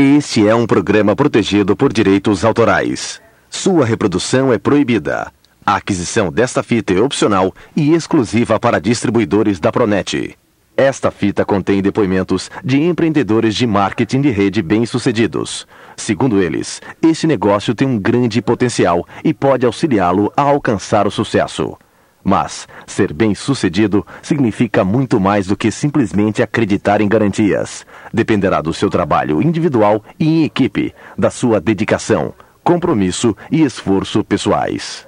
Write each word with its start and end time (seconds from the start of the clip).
Este 0.00 0.46
é 0.46 0.54
um 0.54 0.64
programa 0.64 1.16
protegido 1.16 1.74
por 1.74 1.92
direitos 1.92 2.44
autorais. 2.44 3.20
Sua 3.50 3.84
reprodução 3.84 4.52
é 4.52 4.56
proibida. 4.56 5.32
A 5.66 5.74
aquisição 5.74 6.30
desta 6.30 6.62
fita 6.62 6.94
é 6.94 7.00
opcional 7.00 7.52
e 7.74 7.92
exclusiva 7.92 8.60
para 8.60 8.80
distribuidores 8.80 9.58
da 9.58 9.72
Pronet. 9.72 10.38
Esta 10.76 11.10
fita 11.10 11.44
contém 11.44 11.82
depoimentos 11.82 12.48
de 12.62 12.80
empreendedores 12.80 13.56
de 13.56 13.66
marketing 13.66 14.20
de 14.20 14.30
rede 14.30 14.62
bem-sucedidos. 14.62 15.66
Segundo 15.96 16.40
eles, 16.40 16.80
este 17.02 17.26
negócio 17.26 17.74
tem 17.74 17.88
um 17.88 17.98
grande 17.98 18.40
potencial 18.40 19.04
e 19.24 19.34
pode 19.34 19.66
auxiliá-lo 19.66 20.32
a 20.36 20.42
alcançar 20.42 21.08
o 21.08 21.10
sucesso. 21.10 21.76
Mas 22.22 22.68
ser 22.86 23.12
bem-sucedido 23.12 24.06
significa 24.22 24.84
muito 24.84 25.18
mais 25.18 25.46
do 25.46 25.56
que 25.56 25.70
simplesmente 25.70 26.42
acreditar 26.42 27.00
em 27.00 27.08
garantias. 27.08 27.86
Dependerá 28.12 28.60
do 28.60 28.74
seu 28.74 28.90
trabalho 28.90 29.40
individual 29.40 30.02
e 30.18 30.26
em 30.26 30.44
equipe, 30.44 30.94
da 31.16 31.30
sua 31.30 31.60
dedicação, 31.60 32.34
compromisso 32.62 33.36
e 33.50 33.62
esforço 33.62 34.22
pessoais. 34.22 35.06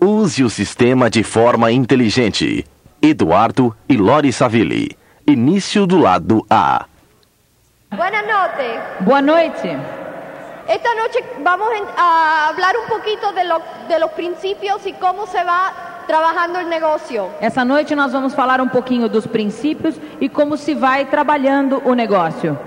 Use 0.00 0.44
o 0.44 0.50
sistema 0.50 1.10
de 1.10 1.24
forma 1.24 1.72
inteligente. 1.72 2.64
Eduardo 3.02 3.74
e 3.88 3.96
Lori 3.96 4.32
Savili. 4.32 4.96
Início 5.26 5.86
do 5.86 5.98
lado 5.98 6.46
A. 6.48 6.86
Buenas 7.90 8.26
noches. 8.26 8.80
Boa 9.00 9.20
noite. 9.20 9.97
Esta 10.68 10.94
noche 10.94 11.24
vamos 11.42 11.68
a 11.96 12.48
hablar 12.48 12.76
un 12.76 12.86
poquito 12.86 13.32
de, 13.32 13.44
lo- 13.44 13.62
de 13.88 13.98
los 13.98 14.10
principios 14.12 14.86
y 14.86 14.92
cómo 14.92 15.26
se 15.26 15.42
va 15.42 15.72
trabajando 16.06 16.58
el 16.60 16.68
negocio. 16.68 17.30
Essa 17.40 17.64
noite 17.64 17.94
nós 17.94 18.12
vamos 18.12 18.34
falar 18.34 18.60
um 18.60 18.68
pouquinho 18.68 19.08
dos 19.08 19.26
princípios 19.26 19.94
e 20.20 20.28
como 20.28 20.56
se 20.58 20.74
vai 20.74 21.06
trabalhando 21.06 21.80
o 21.86 21.94
negócio. 21.94 22.58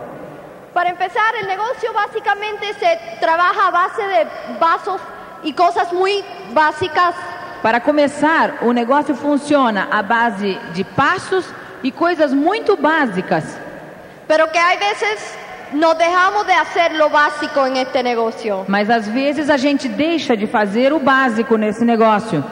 Para 0.73 0.89
empezar, 0.89 1.35
el 1.41 1.47
negocio 1.47 1.91
básicamente 1.93 2.73
se 2.75 2.97
trabaja 3.19 3.67
a 3.67 3.71
base 3.71 4.01
de 4.07 4.27
vasos 4.59 5.01
y 5.43 5.53
cosas 5.53 5.91
muy 5.93 6.23
básicas. 6.53 7.13
Para 7.61 7.79
começar, 7.81 8.57
o 8.63 8.71
negócio 8.73 9.13
funciona 9.15 9.87
à 9.91 10.01
base 10.01 10.57
de 10.73 10.83
passos 10.83 11.45
e 11.83 11.91
coisas 11.91 12.33
muito 12.33 12.75
básicas. 12.77 13.43
Pero 14.27 14.47
que 14.49 14.57
hay 14.57 14.77
veces 14.77 15.37
nos 15.73 15.97
dejamos 15.97 16.45
de 16.45 16.53
hacer 16.53 16.93
lo 16.95 17.09
básico 17.09 17.65
en 17.65 17.77
este 17.77 18.03
negocio. 18.03 18.65
Mas 18.67 18.89
às 18.89 19.07
vezes 19.07 19.49
a 19.49 19.57
gente 19.57 19.87
deixa 19.87 20.35
de 20.35 20.47
fazer 20.47 20.93
o 20.93 20.99
básico 20.99 21.57
nesse 21.57 21.83
negócio. 21.85 22.43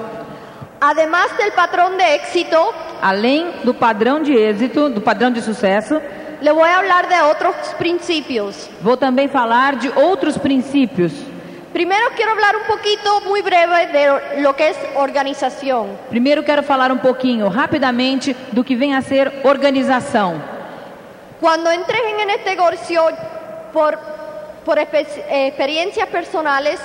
Además 0.82 1.36
del 1.38 1.52
patrón 1.52 1.98
de 1.98 2.04
éxito, 2.04 2.58
Além 3.02 3.52
do 3.64 3.74
padrão 3.74 4.22
de 4.22 4.34
êxito, 4.34 4.90
do 4.90 5.02
padrão 5.02 5.32
de 5.32 5.42
sucesso, 5.42 6.02
le 6.42 6.52
voy 6.54 6.70
a 6.70 6.78
hablar 6.80 7.06
de 7.08 7.16
otros 7.22 7.56
principios. 7.78 8.70
vou 8.82 8.96
também 8.96 9.28
falar 9.28 9.76
de 9.76 9.90
outros 9.90 10.38
princípios. 10.38 11.12
Primero 11.74 12.12
quiero 12.16 12.32
hablar 12.32 12.56
un 12.56 12.64
poquito 12.64 13.22
muy 13.28 13.42
breve 13.42 13.88
de 13.88 14.42
lo 14.42 14.56
que 14.56 14.70
es 14.70 14.78
organización. 14.96 15.88
Primeiro 16.10 16.44
quero 16.44 16.64
falar 16.64 16.92
um 16.92 16.98
pouquinho, 16.98 17.48
rapidamente, 17.50 18.36
do 18.52 18.64
que 18.64 18.76
vem 18.76 18.96
a 18.96 19.02
ser 19.02 19.32
organização. 19.44 20.42
Cuando 21.40 21.72
entré 21.72 21.98
en 22.22 22.30
este 22.30 22.50
negocio 22.56 23.02
por, 23.72 23.98
por 24.66 24.78
experiencias 24.78 26.08
personales, 26.10 26.80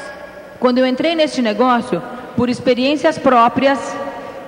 Quando 0.60 0.78
eu 0.78 0.86
entrei 0.86 1.14
neste 1.14 1.42
negócio, 1.42 2.00
por 2.36 2.48
experiências 2.48 3.18
próprias, 3.18 3.78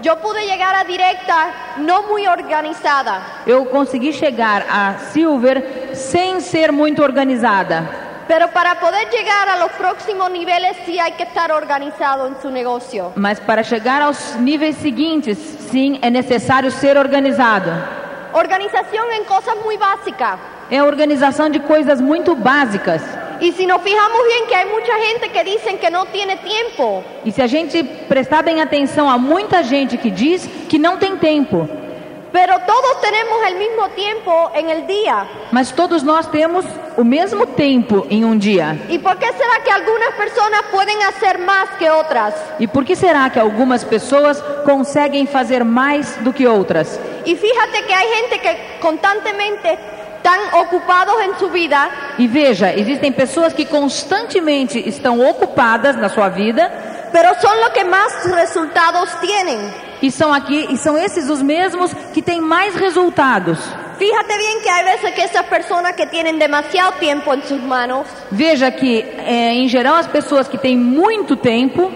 yo 0.00 0.16
pude 0.16 0.46
llegar 0.46 0.74
a 0.74 0.84
directa 0.84 1.74
no 1.78 2.04
muy 2.04 2.26
organizada. 2.28 3.20
eu 3.46 3.66
consegui 3.66 4.12
chegar 4.12 4.64
a 4.70 4.94
Silver 5.12 5.90
sem 5.94 6.40
ser 6.40 6.70
muito 6.72 7.02
organizada. 7.02 8.04
Pero 8.28 8.48
para 8.48 8.76
poder 8.76 9.08
llegar 9.10 9.48
a 9.48 9.56
los 9.56 9.72
próximos 9.72 10.30
niveles 10.30 10.76
sí 10.84 10.98
hay 10.98 11.12
que 11.12 11.24
estar 11.24 11.50
organizado 11.52 12.26
en 12.28 12.40
su 12.40 12.50
negocio. 12.50 13.12
Mas 13.16 13.38
para 13.40 13.62
chegar 13.62 14.02
aos 14.02 14.36
níveis 14.36 14.76
seguintes, 14.76 15.38
sim, 15.70 15.98
é 16.00 16.10
necessário 16.10 16.70
ser 16.70 16.96
organizado. 16.96 17.72
Organización 18.38 19.10
en 19.12 19.24
cosas 19.24 19.56
muy 19.64 19.78
básicas. 19.78 20.38
É 20.70 20.76
a 20.76 20.84
organização 20.84 21.48
de 21.48 21.58
coisas 21.58 22.02
muito 22.02 22.36
básicas. 22.36 23.00
Y 23.40 23.50
si 23.52 23.66
nos 23.66 23.80
fijamos 23.80 24.18
bien 24.26 24.46
que 24.46 24.54
hay 24.54 24.66
mucha 24.66 24.92
gente 25.06 25.30
que 25.30 25.42
dicen 25.42 25.78
que 25.78 25.90
no 25.90 26.04
tiene 26.12 26.36
tiempo, 26.36 27.02
E 27.24 27.32
se 27.32 27.40
a 27.40 27.46
gente 27.46 27.82
prestar 28.06 28.42
bem 28.42 28.60
atenção, 28.60 29.08
há 29.08 29.16
muita 29.16 29.62
gente 29.62 29.96
que 29.96 30.10
diz 30.10 30.46
que 30.68 30.78
não 30.78 30.98
tem 30.98 31.16
tempo. 31.16 31.66
Pero 32.36 32.58
todos 32.66 33.00
tenemos 33.00 33.38
el 33.48 33.56
mismo 33.56 33.88
tiempo 33.96 34.50
en 34.54 34.68
el 34.68 34.86
día. 34.86 35.26
Mas 35.50 35.72
todos 35.72 36.02
nós 36.02 36.26
temos 36.26 36.66
o 36.94 37.02
mesmo 37.02 37.46
tempo 37.46 38.06
em 38.10 38.26
um 38.26 38.36
dia. 38.36 38.76
¿Y 38.90 38.98
por 38.98 39.16
qué 39.16 39.32
será 39.32 39.60
que 39.64 39.70
algunas 39.70 40.14
personas 40.16 40.60
pueden 40.70 41.02
hacer 41.04 41.38
más 41.38 41.70
que 41.78 41.88
otras? 41.88 42.34
E 42.60 42.68
por 42.68 42.84
que 42.84 42.94
será 42.94 43.30
que 43.30 43.40
algumas 43.40 43.84
pessoas 43.84 44.38
conseguem 44.66 45.26
fazer 45.26 45.64
mais 45.64 46.14
do 46.16 46.30
que 46.30 46.46
outras? 46.46 47.00
Y 47.24 47.36
fíjate 47.36 47.86
que 47.86 47.94
hay 47.94 48.06
gente 48.06 48.38
que 48.38 48.78
constantemente 48.82 49.78
están 50.16 50.38
ocupados 50.60 51.14
en 51.22 51.38
su 51.38 51.48
vida, 51.48 51.88
E 52.18 52.28
veja, 52.28 52.70
existem 52.74 53.12
pessoas 53.12 53.54
que 53.54 53.64
constantemente 53.64 54.78
estão 54.86 55.26
ocupadas 55.26 55.96
na 55.96 56.10
sua 56.10 56.28
vida 56.28 56.70
pero 57.16 57.32
son 57.40 57.58
los 57.62 57.70
que 57.70 57.82
más 57.82 58.12
resultados 58.30 59.08
tienen. 59.22 59.72
e 60.02 60.10
são 60.10 60.30
aqui 60.34 60.66
e 60.68 60.76
são 60.76 60.98
esses 60.98 61.30
os 61.30 61.40
mesmos 61.40 61.90
que 62.12 62.20
têm 62.20 62.42
mais 62.42 62.74
resultados. 62.74 63.58
Fíjate 63.98 64.36
bien 64.36 64.60
que 64.60 64.68
hay 64.68 64.84
veces 64.84 65.14
que 65.14 65.22
esas 65.22 65.46
personas 65.46 65.96
que 65.96 66.06
tienen 66.08 66.38
demasiado 66.38 66.92
tiempo 66.98 67.32
en 67.32 67.42
sus 67.42 67.62
manos 67.62 68.06
Veja 68.30 68.70
que, 68.70 69.00
é, 69.00 69.54
em 69.54 69.66
geral, 69.66 69.94
as 69.94 70.06
pessoas 70.06 70.46
que 70.46 70.58
têm 70.58 70.76
muito 70.76 71.36
tempo 71.36 71.90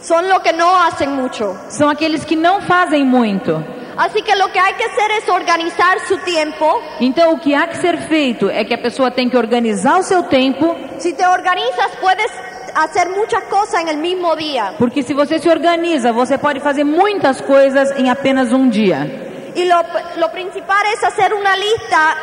son 0.00 0.26
los 0.26 0.38
que 0.38 0.54
no 0.54 0.74
hacen 0.74 1.10
mucho. 1.10 1.54
são 1.68 1.90
aqueles 1.90 2.24
que 2.24 2.34
não 2.34 2.62
fazem 2.62 3.04
muito. 3.04 3.62
Así 3.98 4.22
que 4.22 4.34
lo 4.36 4.48
que 4.50 4.58
hay 4.60 4.74
que 4.74 4.84
hacer 4.84 5.10
es 5.18 5.28
organizar 5.28 5.98
su 6.06 6.16
tiempo. 6.18 6.80
Então, 7.00 7.32
o 7.34 7.38
que 7.38 7.52
há 7.52 7.66
que 7.66 7.76
ser 7.78 7.98
feito 8.08 8.48
é 8.48 8.64
que 8.64 8.72
a 8.72 8.78
pessoa 8.78 9.10
tem 9.10 9.28
que 9.28 9.36
organizar 9.36 9.98
o 9.98 10.04
seu 10.04 10.22
tempo, 10.22 10.74
Si 10.98 11.12
te 11.12 11.26
organizas 11.26 11.90
puedes 12.00 12.30
hacer 12.74 13.08
muchas 13.10 13.44
cosas 13.44 13.80
en 13.82 13.88
el 13.88 13.98
mismo 13.98 14.36
día. 14.36 14.74
porque 14.78 15.02
se 15.02 15.14
você 15.14 15.38
se 15.38 15.48
organiza, 15.48 16.12
você 16.12 16.38
pode 16.38 16.60
fazer 16.60 16.84
muitas 16.84 17.40
coisas 17.40 17.90
em 17.98 18.10
apenas 18.10 18.52
um 18.52 18.68
dia. 18.68 19.06
Y 19.54 19.64
lo, 19.64 19.82
lo 20.16 20.30
principal 20.30 20.82
es 20.94 21.02
hacer 21.02 21.34
una 21.34 21.56
lista. 21.56 22.16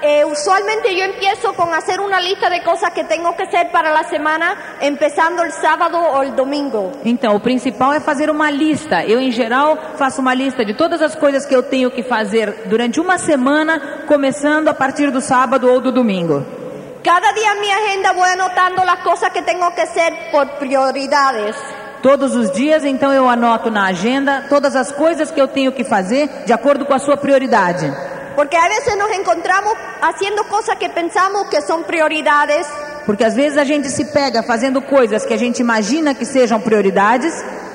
Eh, 0.00 0.24
usualmente 0.24 0.94
yo 0.94 1.04
empiezo 1.04 1.52
con 1.54 1.74
hacer 1.74 2.00
una 2.00 2.20
lista 2.20 2.48
de 2.48 2.62
cosas 2.62 2.92
que 2.92 3.02
tengo 3.04 3.34
que 3.36 3.42
hacer 3.42 3.72
para 3.72 3.90
la 3.90 4.04
semana, 4.04 4.76
empezando 4.80 5.42
el 5.42 5.50
sábado 5.52 5.98
o 5.98 6.22
el 6.22 6.36
domingo. 6.36 6.92
Então, 7.04 7.34
o 7.34 7.40
principal 7.40 7.92
é 7.92 8.00
fazer 8.00 8.30
uma 8.30 8.48
lista. 8.50 9.04
Eu, 9.04 9.20
em 9.20 9.32
geral, 9.32 9.76
faço 9.96 10.20
uma 10.20 10.34
lista 10.34 10.64
de 10.64 10.74
todas 10.74 11.02
as 11.02 11.16
coisas 11.16 11.44
que 11.44 11.54
eu 11.54 11.64
tenho 11.64 11.90
que 11.90 12.04
fazer 12.04 12.66
durante 12.66 13.00
uma 13.00 13.18
semana, 13.18 14.04
começando 14.06 14.68
a 14.68 14.74
partir 14.74 15.10
do 15.10 15.20
sábado 15.20 15.68
ou 15.68 15.80
do 15.80 15.90
domingo. 15.90 16.57
Cada 17.02 17.32
día 17.32 17.52
en 17.52 17.60
mi 17.60 17.70
agenda 17.70 18.12
voy 18.12 18.28
anotando 18.28 18.84
las 18.84 18.98
cosas 19.00 19.30
que 19.30 19.42
tengo 19.42 19.72
que 19.74 19.82
hacer 19.82 20.12
por 20.32 20.48
prioridades. 20.58 21.54
Todos 22.02 22.34
os 22.34 22.52
dias, 22.52 22.84
então, 22.84 23.12
eu 23.12 23.28
anoto 23.28 23.70
na 23.70 23.86
agenda 23.86 24.44
todas 24.48 24.74
as 24.76 24.92
coisas 24.92 25.30
que 25.30 25.40
eu 25.40 25.48
tenho 25.48 25.72
que 25.72 25.84
fazer 25.84 26.28
de 26.44 26.52
acordo 26.52 26.84
com 26.86 26.94
a 26.94 26.98
sua 26.98 27.16
prioridade. 27.16 27.92
Porque 28.36 28.56
a 28.56 28.68
veces 28.68 28.96
nos 28.96 29.10
encontramos 29.16 29.72
haciendo 30.00 30.44
cosas 30.44 30.76
que 30.76 30.88
pensamos 30.88 31.48
que 31.48 31.60
son 31.62 31.82
prioridades, 31.84 32.66
Porque 33.04 33.24
às 33.24 33.34
vezes 33.34 33.56
a 33.56 33.64
gente 33.64 33.88
se 33.88 34.04
pega 34.04 34.42
fazendo 34.42 34.82
coisas 34.82 35.24
que 35.24 35.32
a 35.32 35.38
gente 35.38 35.60
imagina 35.60 36.14
que 36.14 36.26
sejam 36.26 36.60
prioridades 36.60 37.32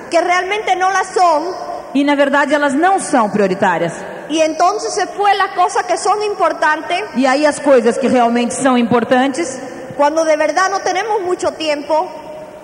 que 0.10 0.22
realmente 0.22 0.76
las 0.76 1.08
son, 1.08 1.56
e, 1.96 2.04
na 2.04 2.16
verdade, 2.16 2.54
elas 2.54 2.74
não 2.74 3.00
são 3.00 3.30
prioritárias. 3.30 3.94
Y 4.30 4.40
entonces 4.42 4.96
después 4.96 5.36
las 5.38 5.52
cosas 5.52 5.84
que 5.86 5.98
son 5.98 6.22
importantes, 6.24 7.04
E 7.16 7.26
aí 7.28 7.46
as 7.46 7.60
coisas 7.60 7.98
que 7.98 8.08
realmente 8.08 8.54
são 8.56 8.78
importantes 8.78 9.60
cuando 9.98 10.24
de 10.26 10.36
verdad 10.38 10.70
no 10.72 10.80
tenemos 10.80 11.22
mucho 11.22 11.52
tiempo, 11.54 11.94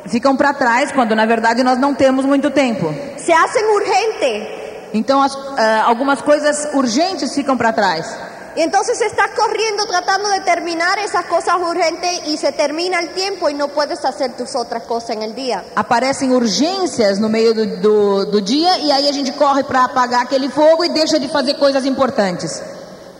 ficam 0.07 0.35
para 0.35 0.53
trás, 0.53 0.91
quando 0.91 1.15
na 1.15 1.25
verdade 1.25 1.63
nós 1.63 1.77
não 1.77 1.93
temos 1.93 2.25
muito 2.25 2.49
tempo. 2.51 2.93
se 3.17 3.31
hacen 3.33 3.65
urgentes. 3.65 4.47
Então, 4.93 5.21
as- 5.21 5.37
ah, 5.57 5.83
algumas 5.85 6.19
coisas 6.21 6.69
urgentes 6.73 7.33
ficam 7.35 7.55
para 7.55 7.71
trás. 7.73 8.07
Y 8.55 8.61
entonces 8.61 8.99
estás 9.01 9.29
corriendo 9.35 9.85
tratando 9.85 10.29
de 10.29 10.39
terminar 10.41 10.97
esas 10.99 11.25
cosas 11.25 11.55
urgentes 11.57 12.21
y 12.27 12.37
se 12.37 12.51
termina 12.51 12.99
el 12.99 13.09
tiempo 13.09 13.49
y 13.49 13.53
no 13.53 13.69
puedes 13.69 14.03
hacer 14.05 14.35
tus 14.35 14.55
otras 14.55 14.83
cosas 14.83 15.11
en 15.11 15.23
el 15.23 15.35
día. 15.35 15.63
Aparecem 15.75 16.31
urgências 16.31 17.19
no 17.19 17.29
meio 17.29 17.53
do, 17.53 17.65
do, 17.77 18.25
do 18.25 18.41
dia 18.41 18.77
e 18.79 18.91
aí 18.91 19.07
a 19.07 19.13
gente 19.13 19.31
corre 19.33 19.63
para 19.63 19.85
apagar 19.85 20.23
aquele 20.23 20.49
fogo 20.49 20.83
e 20.83 20.89
deixa 20.89 21.19
de 21.19 21.27
fazer 21.29 21.55
coisas 21.55 21.85
importantes. 21.85 22.61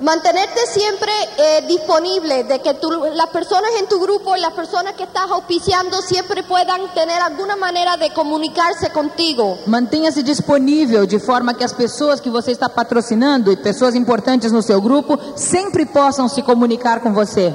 Mantenerte 0.02 0.62
siempre 0.68 1.12
eh, 1.38 1.66
disponible, 1.68 2.46
de 2.46 2.60
que 2.60 2.74
tú- 2.76 2.90
las 3.16 3.28
personas 3.28 3.70
en 3.80 3.88
tu 3.88 4.00
grupo 4.00 4.36
y 4.36 4.40
las 4.40 4.54
personas 4.54 4.94
que 4.94 5.04
estás 5.04 5.30
auspiciando 5.30 6.02
siempre 6.02 6.42
puedan 6.44 6.94
tener 6.94 7.22
alguna 7.22 7.56
manera 7.58 7.98
de 7.98 8.10
comunicarse 8.14 8.92
contigo. 8.92 9.58
Mantenha-se 9.66 10.24
disponível 10.24 11.06
de 11.06 11.20
forma 11.20 11.54
que 11.54 11.66
as 11.66 11.74
pessoas 11.74 12.22
que 12.22 12.30
você 12.30 12.52
está 12.52 12.70
patrocinando 12.70 13.52
e 13.52 13.58
pessoas 13.58 13.94
importantes 13.94 14.52
no 14.54 14.62
seu 14.62 14.82
grupo 14.82 15.20
sempre 15.36 15.86
possam 15.86 16.30
se 16.30 16.42
comunicar 16.44 17.02
com 17.02 17.12
você. 17.14 17.54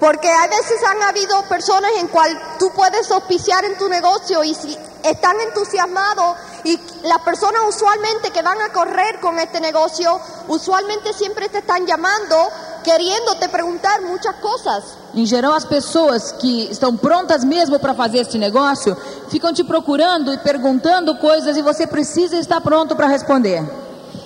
Porque 0.00 0.30
a 0.30 0.46
veces 0.46 0.80
han 0.86 1.02
habido 1.02 1.42
personas 1.48 1.90
en 1.98 2.08
cual 2.08 2.30
tú 2.58 2.70
puedes 2.74 3.10
auspiciar 3.10 3.64
en 3.64 3.76
tu 3.78 3.88
negocio 3.88 4.44
y 4.44 4.54
si 4.54 4.76
están 5.02 5.40
entusiasmados 5.40 6.36
y 6.64 6.78
las 7.02 7.18
personas 7.20 7.62
usualmente 7.68 8.30
que 8.30 8.42
van 8.42 8.60
a 8.60 8.72
correr 8.72 9.18
con 9.20 9.38
este 9.38 9.60
negocio, 9.60 10.20
usualmente 10.48 11.12
siempre 11.12 11.48
te 11.48 11.58
están 11.58 11.86
llamando 11.86 12.36
queriéndote 12.84 13.48
preguntar 13.48 14.00
muchas 14.02 14.36
cosas. 14.36 14.84
Em 15.14 15.26
geral, 15.26 15.52
as 15.52 15.64
pessoas 15.64 16.32
que 16.32 16.70
estão 16.70 16.96
prontas 16.96 17.44
mesmo 17.44 17.78
para 17.78 17.94
fazer 17.94 18.18
este 18.18 18.38
negócio 18.38 18.96
ficam 19.28 19.52
te 19.52 19.64
procurando 19.64 20.32
e 20.32 20.38
perguntando 20.38 21.16
coisas 21.18 21.56
e 21.56 21.62
você 21.62 21.86
precisa 21.86 22.36
estar 22.38 22.60
pronto 22.60 22.94
para 22.94 23.08
responder. 23.08 23.62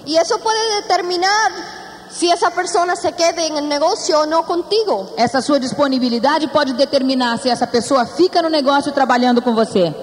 Y 0.05 0.17
eso 0.17 0.39
puede 0.39 0.83
determinar 0.83 1.53
si 2.13 2.31
esa 2.31 2.51
persona 2.51 2.95
se 2.95 3.13
quede 3.13 3.47
en 3.47 3.57
el 3.57 3.69
negocio 3.69 4.21
o 4.21 4.27
no 4.27 4.45
contigo. 4.45 5.09
Essa 5.17 5.41
sua 5.41 5.59
disponibilidade 5.59 6.49
pode 6.49 6.73
determinar 6.75 7.39
se 7.39 7.49
essa 7.49 7.67
pessoa 7.67 8.05
fica 8.07 8.43
no 8.43 8.49
negócio 8.51 8.93
trabalhando 8.93 9.41
com 9.41 9.55
você. 9.55 9.95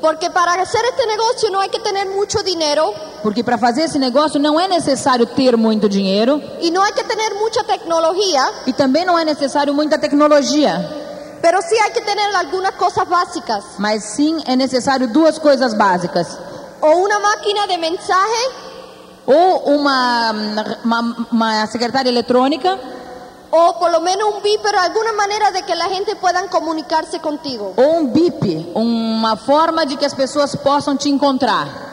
Porque 0.00 0.30
para 0.30 0.60
hacer 0.62 0.84
este 0.84 1.06
negocio 1.06 1.50
no 1.50 1.58
hay 1.58 1.70
que 1.70 1.80
tener 1.80 2.06
mucho 2.06 2.42
dinero 2.42 2.92
Porque 3.22 3.42
para 3.42 3.56
fazer 3.58 3.84
esse 3.84 3.98
negócio 3.98 4.38
não 4.38 4.60
é 4.60 4.68
necessário 4.68 5.26
ter 5.26 5.56
muito 5.56 5.88
dinheiro 5.88 6.40
y 6.60 6.70
no 6.70 6.82
hay 6.82 6.92
que 6.92 7.02
tener 7.02 7.34
mucha 7.34 7.64
tecnología, 7.64 8.42
e 8.66 8.72
também 8.72 9.04
não 9.04 9.18
é 9.18 9.24
necessário 9.24 9.74
muita 9.74 9.98
tecnologia. 9.98 11.04
pero 11.42 11.60
sí 11.62 11.76
hay 11.82 11.92
que 11.92 12.02
tener 12.02 12.34
algunas 12.36 12.72
cosas 12.76 13.08
básicas. 13.08 13.64
Mas 13.78 14.04
sim 14.04 14.42
é 14.46 14.54
necessário 14.54 15.08
duas 15.08 15.38
coisas 15.38 15.74
básicas. 15.74 16.38
O 16.80 16.88
una 16.98 17.18
máquina 17.18 17.66
de 17.66 17.78
mensaje 17.78 18.50
Ou 19.26 19.74
uma, 19.74 20.32
uma, 20.84 21.26
uma 21.32 21.66
secretária 21.66 22.08
eletrônica, 22.08 22.78
o 23.50 23.74
por 23.78 23.90
lo 23.90 24.00
menos 24.00 24.28
un 24.34 24.40
pero 24.62 24.78
alguna 24.78 25.12
manera 25.12 25.50
de 25.50 25.62
que 25.62 25.74
la 25.74 25.88
gente 25.88 26.14
pueda 26.16 26.46
comunicarse 26.48 27.18
contigo. 27.20 27.74
ou 27.76 27.96
um 27.98 28.06
BIP, 28.06 28.72
uma 28.74 29.36
forma 29.36 29.84
de 29.86 29.96
que 29.96 30.04
as 30.04 30.14
pessoas 30.14 30.54
possam 30.56 30.96
te 30.96 31.08
encontrar. 31.08 31.86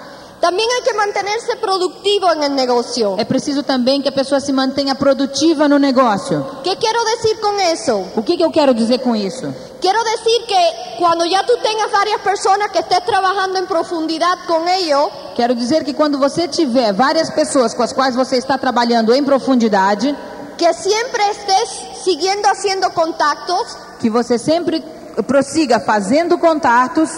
También 0.44 0.68
hay 0.76 0.82
que 0.84 0.94
mantenerse 0.94 1.56
productivo 1.56 2.30
en 2.34 2.44
el 2.44 2.54
negocio. 2.54 3.16
É 3.18 3.24
preciso 3.24 3.64
também 3.64 4.02
que 4.02 4.10
a 4.10 4.12
pessoa 4.12 4.42
se 4.42 4.52
mantenha 4.52 4.94
produtiva 4.94 5.70
no 5.70 5.80
negócio. 5.80 6.46
¿Qué 6.66 6.76
quiero 6.76 7.02
decir 7.06 7.40
con 7.40 7.58
eso? 7.62 8.04
O 8.18 8.24
que, 8.24 8.36
que 8.36 8.44
eu 8.44 8.52
quero 8.52 8.74
dizer 8.74 9.00
com 9.00 9.16
isso? 9.16 9.48
Quiero 9.80 10.04
decir 10.04 10.46
que 10.46 10.98
cuando 11.00 11.24
ya 11.24 11.46
tú 11.46 11.54
tengas 11.64 11.90
varias 11.90 12.20
personas 12.20 12.72
que 12.72 12.80
estés 12.80 13.06
trabajando 13.06 13.58
en 13.58 13.68
profundidad 13.68 14.38
con 14.46 14.68
ellos, 14.68 15.08
Quero 15.36 15.56
dizer 15.56 15.84
que 15.84 15.94
quando 15.94 16.18
você 16.20 16.48
tiver 16.48 16.94
várias 16.94 17.30
pessoas 17.32 17.74
com 17.74 17.82
as 17.84 17.92
quais 17.94 18.16
você 18.16 18.38
está 18.38 18.58
trabalhando 18.58 19.14
em 19.14 19.24
profundidade, 19.24 20.16
que 20.58 20.72
siempre 20.74 21.22
estés 21.32 22.04
siguiendo 22.04 22.46
haciendo 22.48 22.90
contactos 22.92 23.78
que 24.00 24.10
você 24.10 24.38
sempre 24.38 24.84
prossiga 25.26 25.80
fazendo 25.80 26.38
contatos 26.38 27.10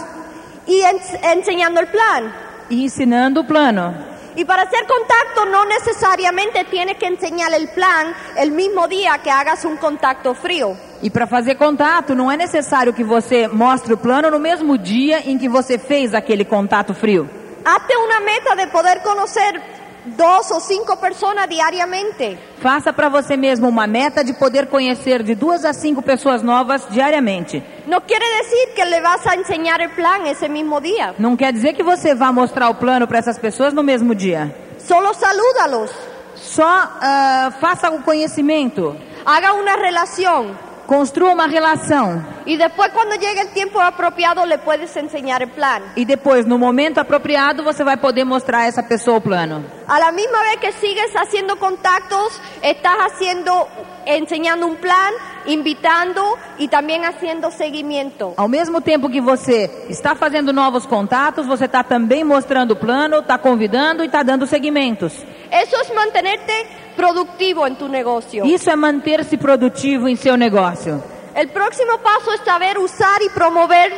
y 0.68 0.82
en- 0.82 1.00
enseñando 1.40 1.80
el 1.80 1.88
plan. 1.88 2.32
e 2.70 2.84
ensinando 2.86 3.42
o 3.42 3.44
plano. 3.46 3.94
Y 4.38 4.44
para 4.44 4.64
hacer 4.64 4.86
contacto 4.88 5.46
no 5.46 5.64
necesariamente 5.66 6.66
tienes 6.66 6.98
que 6.98 7.06
enseñar 7.08 7.54
el 7.54 7.70
plan 7.70 8.14
el 8.38 8.52
mismo 8.52 8.88
día 8.88 9.18
que 9.20 9.30
hagas 9.30 9.64
un 9.66 9.78
contacto 9.78 10.34
frío. 10.34 10.76
E 11.02 11.10
para 11.10 11.26
fazer 11.28 11.56
contato, 11.56 12.16
não 12.16 12.30
é 12.32 12.36
necessário 12.36 12.94
que 12.94 13.04
você 13.04 13.48
mostre 13.48 13.94
o 13.94 13.98
plano 13.98 14.30
no 14.32 14.40
mesmo 14.40 14.78
dia 14.78 15.20
em 15.30 15.38
que 15.38 15.48
você 15.48 15.78
fez 15.78 16.14
aquele 16.14 16.44
contato 16.44 16.94
frio. 16.94 17.30
Hazte 17.66 17.98
una 17.98 18.20
meta 18.20 18.56
de 18.56 18.68
poder 18.68 19.02
conocer 19.02 19.60
dos 20.06 20.52
o 20.52 20.60
cinco 20.60 20.98
personas 20.98 21.50
diariamente. 21.50 22.38
Faça 22.62 22.94
para 22.94 23.10
você 23.10 23.36
mesmo 23.36 23.68
uma 23.68 23.88
meta 23.88 24.24
de 24.24 24.34
poder 24.34 24.68
conhecer 24.68 25.24
de 25.24 25.34
duas 25.34 25.66
a 25.66 25.74
cinco 25.74 26.04
pessoas 26.04 26.44
novas 26.44 26.88
diariamente. 26.92 27.64
No 27.88 28.02
quiere 28.02 28.26
decir 28.38 28.76
que 28.76 28.86
le 28.86 29.02
vas 29.02 29.26
a 29.26 29.36
enseñar 29.36 29.82
el 29.82 29.90
plan 29.96 30.28
ese 30.28 30.48
mismo 30.48 30.80
día. 30.80 31.16
Não 31.18 31.36
quer 31.36 31.52
dizer 31.52 31.74
que 31.74 31.82
você 31.84 32.14
vá 32.14 32.32
mostrar 32.32 32.70
o 32.70 32.76
plano 32.76 33.08
para 33.08 33.18
essas 33.18 33.40
pessoas 33.40 33.74
no 33.74 33.82
mesmo 33.82 34.14
dia. 34.14 34.56
Solo 34.78 35.12
salúdalos. 35.16 35.92
Só 36.36 36.68
ah, 36.68 37.52
faça 37.60 37.90
o 37.90 38.04
conhecimento, 38.04 38.96
Haga 39.26 39.54
una 39.54 39.76
relación. 39.76 40.56
Construa 40.86 41.34
uma 41.34 41.48
relação 41.48 42.24
Y 42.46 42.58
después 42.58 42.92
cuando 42.94 43.16
llegue 43.16 43.42
el 43.42 43.50
tiempo 43.54 43.80
apropiado 43.82 44.46
le 44.46 44.60
puedes 44.60 44.96
enseñar 44.96 45.42
el 45.42 45.50
plan. 45.50 45.82
e 45.96 46.06
depois, 46.06 46.46
no 46.46 46.58
momento 46.60 47.00
apropriado, 47.00 47.64
você 47.64 47.84
vai 47.84 47.98
poder 47.98 48.24
mostrar 48.24 48.60
a 48.60 48.66
essa 48.68 48.84
pessoa 48.84 49.18
o 49.18 49.22
plano. 49.22 49.64
A 49.88 49.98
la 50.00 50.12
misma 50.12 50.40
vez 50.44 50.58
que 50.58 50.72
sigues 50.74 51.12
haciendo 51.16 51.58
contactos, 51.58 52.40
estás 52.62 52.98
haciendo, 53.00 53.68
enseñando 54.06 54.68
un 54.68 54.76
plan, 54.76 55.12
invitando 55.48 56.22
y 56.60 56.68
también 56.68 57.04
haciendo 57.04 57.50
seguimiento. 57.52 58.34
Ao 58.38 58.48
mesmo 58.48 58.80
tempo 58.82 59.10
que 59.10 59.22
você 59.22 59.70
está 59.90 60.14
fazendo 60.16 60.54
novos 60.54 60.86
contatos, 60.86 61.48
você 61.48 61.66
está 61.66 61.84
também 61.84 62.24
mostrando 62.24 62.72
o 62.72 62.76
plano, 62.76 63.20
está 63.20 63.38
convidando 63.40 64.04
e 64.04 64.06
está 64.06 64.22
dando 64.22 64.46
segmentos. 64.46 65.14
Eso 65.52 65.76
es 65.82 65.94
mantenerte 65.96 66.54
productivo 66.96 67.66
en 67.68 67.76
tu 67.76 67.88
negocio. 67.88 68.46
Isso 68.46 68.70
é 68.70 68.76
manter-se 68.76 69.38
produtivo 69.38 70.08
em 70.08 70.16
seu 70.16 70.36
negócio. 70.38 71.02
El 71.36 71.50
próximo 71.50 71.98
paso 72.00 72.32
es 72.34 72.42
saber 72.46 72.78
usar 72.78 73.22
y 73.22 73.30
promover 73.30 73.92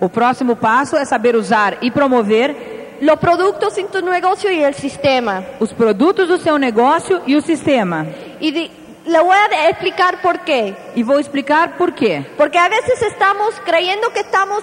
O 0.00 0.08
próximo 0.10 0.56
passo 0.56 0.96
é 0.96 1.04
saber 1.06 1.34
usar 1.36 1.78
e 1.80 1.90
promover 1.90 2.98
los 3.00 3.18
productos 3.18 3.78
en 3.78 3.86
tu 3.88 4.02
negocio 4.02 4.50
y 4.52 4.62
el 4.62 4.74
sistema. 4.74 5.42
os 5.58 5.72
produtos 5.72 6.28
do 6.28 6.36
seu 6.38 6.58
negócio 6.58 7.22
e 7.26 7.34
o 7.36 7.40
sistema. 7.40 8.04
Y 8.40 8.50
di- 8.52 8.70
le 9.06 9.20
voy 9.20 9.36
a 9.36 9.70
explicar 9.70 10.20
por 10.20 10.40
qué. 10.40 10.74
E 10.94 11.02
vou 11.02 11.18
explicar 11.18 11.76
por 11.78 11.92
quê. 11.92 12.26
Porque 12.36 12.58
a 12.58 12.68
veces 12.68 13.00
estamos 13.02 13.54
creyendo 13.64 14.10
que 14.12 14.20
estamos, 14.20 14.62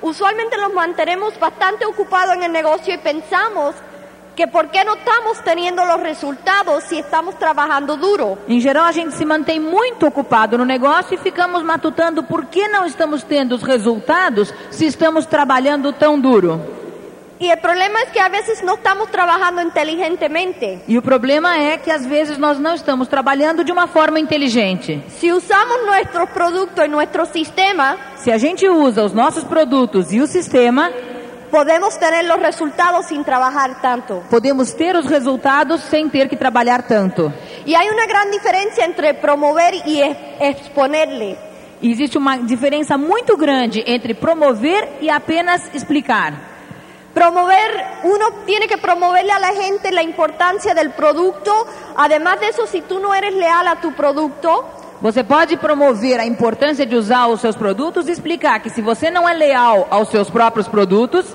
usualmente 0.00 0.56
nos 0.56 0.72
mantenemos 0.74 1.38
bastante 1.38 1.84
ocupados 1.86 2.34
en 2.34 2.42
el 2.42 2.50
negocio 2.52 2.92
y 2.94 2.98
pensamos 2.98 3.74
que 4.34 4.46
por 4.46 4.68
qué 4.68 4.84
no 4.84 4.94
estamos 4.94 5.38
teniendo 5.44 5.84
los 5.84 6.00
resultados 6.00 6.84
si 6.84 6.98
estamos 6.98 7.38
trabajando 7.38 7.96
duro. 7.96 8.38
Em 8.48 8.60
geral, 8.60 8.84
a 8.84 8.92
gente 8.92 9.14
se 9.14 9.24
mantém 9.24 9.60
muito 9.60 10.06
ocupado 10.06 10.56
no 10.56 10.64
negócio 10.64 11.14
e 11.14 11.18
ficamos 11.18 11.62
matutando 11.62 12.22
por 12.22 12.46
que 12.46 12.68
não 12.68 12.86
estamos 12.86 13.22
tendo 13.22 13.54
os 13.54 13.62
resultados 13.62 14.52
se 14.70 14.86
estamos 14.86 15.26
trabalhando 15.26 15.92
tão 15.92 16.18
duro. 16.18 16.82
Y 17.42 17.50
el 17.50 17.58
problema 17.58 18.00
es 18.02 18.10
que 18.10 18.20
a 18.20 18.28
veces 18.28 18.62
no 18.62 18.74
estamos 18.74 19.10
trabajando 19.10 19.60
inteligentemente. 19.62 20.80
E 20.86 20.96
o 20.96 21.02
problema 21.02 21.58
é 21.58 21.76
que 21.76 21.90
às 21.90 22.06
vezes 22.06 22.38
nós 22.38 22.56
não 22.60 22.72
estamos 22.72 23.08
trabalhando 23.08 23.64
de 23.64 23.72
uma 23.72 23.88
forma 23.88 24.20
inteligente. 24.20 25.02
Si 25.08 25.32
usamos 25.32 25.84
nuestros 25.84 26.30
productos 26.30 26.84
y 26.84 26.88
nuestro 26.88 27.26
sistema, 27.26 27.96
Se 28.14 28.30
a 28.30 28.38
gente 28.38 28.68
usa 28.68 29.02
os 29.02 29.12
nossos 29.12 29.42
produtos 29.42 30.12
e 30.12 30.20
o 30.20 30.28
sistema, 30.28 30.92
podemos 31.52 31.96
tener 31.98 32.24
los 32.24 32.40
resultados 32.40 33.06
sin 33.06 33.22
trabajar 33.24 33.80
tanto. 33.80 34.22
podemos 34.30 34.74
ter 34.74 34.96
os 34.96 35.04
resultados 35.06 35.82
sem 35.82 36.08
ter 36.10 36.28
que 36.28 36.36
trabalhar 36.36 36.82
tanto. 36.88 37.32
Y 37.64 37.74
hay 37.76 37.88
una 37.88 38.06
gran 38.06 38.30
diferencia 38.32 38.84
entre 38.86 39.14
promover 39.14 39.74
ex- 39.86 40.16
exponerle. 40.40 41.36
E 41.80 41.90
existe 41.92 42.16
uma 42.16 42.38
diferença 42.38 42.96
muito 42.96 43.36
grande 43.36 43.84
entre 43.86 44.14
promover 44.14 44.88
e 45.00 45.10
apenas 45.10 45.62
explicar. 45.74 46.32
Promover, 47.12 47.84
uno 48.04 48.26
tiene 48.46 48.66
que 48.66 48.78
promoverle 48.78 49.32
a 49.32 49.38
la 49.38 49.52
gente 49.52 49.90
la 49.92 50.02
importancia 50.02 50.74
del 50.74 50.90
producto. 50.92 51.52
Además 51.96 52.40
de 52.40 52.48
eso, 52.48 52.66
si 52.66 52.80
tú 52.80 52.98
no 53.00 53.12
eres 53.12 53.34
leal 53.34 53.66
a 53.68 53.76
tu 53.76 53.92
producto, 53.92 54.64
Você 55.02 55.24
pode 55.24 55.56
promover 55.56 56.20
a 56.20 56.24
importância 56.24 56.86
de 56.86 56.94
usar 56.94 57.26
os 57.26 57.40
seus 57.40 57.56
produtos 57.56 58.06
e 58.08 58.12
explicar 58.12 58.60
que 58.62 58.70
se 58.70 58.80
você 58.80 59.10
não 59.10 59.28
é 59.28 59.34
leal 59.34 59.88
aos 59.90 60.08
seus 60.10 60.30
próprios 60.30 60.68
produtos, 60.68 61.26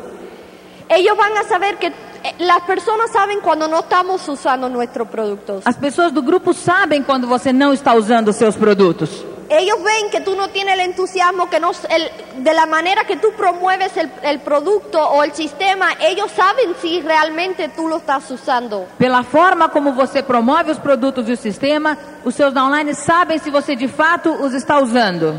ellos 0.89 1.17
van 1.17 1.35
a 1.37 1.43
saber 1.43 1.77
que 1.77 1.87
eh, 1.87 1.93
las 2.39 2.61
personas 2.61 3.11
saben 3.11 3.39
cuando 3.41 3.67
no 3.67 3.79
estamos 3.79 4.27
usando 4.27 4.69
nuestros 4.69 5.07
productos. 5.07 5.63
as 5.65 5.75
pessoas 5.77 6.11
do 6.11 6.21
grupo 6.21 6.53
sabem 6.53 7.03
quando 7.03 7.27
você 7.27 7.51
não 7.53 7.73
está 7.73 7.93
usando 7.93 8.31
seus 8.33 8.55
produtos. 8.55 9.09
Ellos 9.49 9.81
ven 9.81 10.09
que 10.11 10.19
tú 10.19 10.35
no 10.35 10.49
tienes 10.49 10.73
el 10.73 10.81
entusiasmo, 10.81 11.49
que 11.49 11.57
no, 11.57 11.71
el- 11.89 12.43
de 12.43 12.53
la 12.53 12.65
manera 12.65 13.05
que 13.05 13.15
tú 13.15 13.31
promueves 13.31 13.95
el, 13.95 14.11
el 14.23 14.39
producto 14.39 14.99
o 15.01 15.23
el 15.23 15.31
sistema, 15.33 15.87
ellos 16.01 16.29
saben 16.31 16.75
si 16.81 16.99
realmente 17.01 17.69
tú 17.69 17.87
lo 17.87 17.95
estás 17.95 18.29
usando. 18.29 18.87
Pela 18.97 19.23
forma 19.23 19.69
como 19.69 19.93
você 19.93 20.21
promove 20.21 20.71
os 20.71 20.79
produtos 20.79 21.29
e 21.29 21.31
o 21.31 21.37
sistema, 21.37 21.97
os 22.25 22.35
seus 22.35 22.53
downlines 22.53 22.97
sabem 22.97 23.37
se 23.39 23.49
você 23.49 23.73
de 23.77 23.87
fato 23.87 24.31
os 24.33 24.53
está 24.53 24.79
usando. 24.81 25.33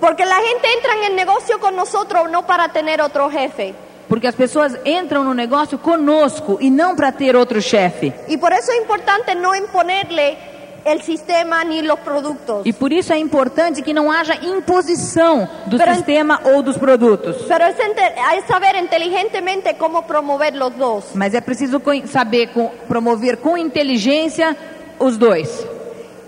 Porque 0.00 0.24
la 0.24 0.36
gente 0.40 0.66
entra 0.78 0.94
en 0.96 1.04
el 1.10 1.16
negocio 1.16 1.60
con 1.60 1.76
nosotros 1.76 2.30
no 2.30 2.46
para 2.46 2.70
tener 2.70 3.02
otro 3.02 3.28
jefe. 3.28 3.74
Porque 4.10 4.26
as 4.26 4.34
pessoas 4.34 4.76
entram 4.84 5.22
no 5.22 5.32
negócio 5.32 5.78
conosco 5.78 6.58
e 6.60 6.68
não 6.68 6.96
para 6.96 7.12
ter 7.12 7.36
outro 7.36 7.62
chefe. 7.62 8.12
Y 8.28 8.36
por 8.38 8.52
eso 8.52 8.72
es 8.72 8.78
importante 8.82 9.36
no 9.36 9.54
imponerle 9.54 10.36
el 10.84 11.00
sistema 11.02 11.62
ni 11.62 11.80
los 11.82 12.00
productos. 12.00 12.66
E 12.66 12.72
por 12.72 12.92
isso 12.92 13.12
é 13.12 13.18
importante 13.18 13.82
que 13.82 13.92
não 13.94 14.10
haja 14.10 14.34
imposição 14.44 15.48
do 15.66 15.78
Pero- 15.78 15.94
sistema 15.94 16.40
ou 16.44 16.60
dos 16.60 16.76
produtos. 16.76 17.36
Pero 17.46 17.64
es, 17.66 17.76
es 17.78 18.44
saber 18.48 18.74
inteligentemente 18.76 19.74
cómo 19.74 20.02
promover 20.02 20.54
los 20.56 20.74
dos. 20.76 21.04
Mas 21.14 21.32
é 21.32 21.40
preciso 21.40 21.80
saber 22.06 22.50
promover 22.88 23.36
com 23.36 23.56
inteligência 23.56 24.56
os 24.98 25.16
dois. 25.16 25.64